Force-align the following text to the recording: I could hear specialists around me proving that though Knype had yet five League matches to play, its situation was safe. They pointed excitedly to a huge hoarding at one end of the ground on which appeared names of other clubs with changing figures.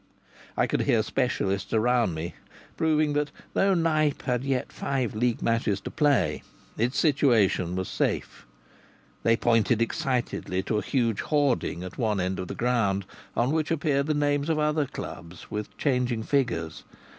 I 0.57 0.65
could 0.65 0.81
hear 0.89 1.03
specialists 1.03 1.71
around 1.73 2.15
me 2.15 2.33
proving 2.75 3.13
that 3.13 3.29
though 3.53 3.75
Knype 3.75 4.23
had 4.23 4.43
yet 4.43 4.71
five 4.71 5.13
League 5.13 5.43
matches 5.43 5.79
to 5.81 5.91
play, 5.91 6.41
its 6.75 6.97
situation 6.97 7.75
was 7.75 7.87
safe. 7.87 8.47
They 9.21 9.37
pointed 9.37 9.79
excitedly 9.79 10.63
to 10.63 10.79
a 10.79 10.81
huge 10.81 11.21
hoarding 11.21 11.83
at 11.83 11.99
one 11.99 12.19
end 12.19 12.39
of 12.39 12.47
the 12.47 12.55
ground 12.55 13.05
on 13.35 13.51
which 13.51 13.69
appeared 13.69 14.09
names 14.15 14.49
of 14.49 14.57
other 14.57 14.87
clubs 14.87 15.51
with 15.51 15.77
changing 15.77 16.23
figures. 16.23 16.83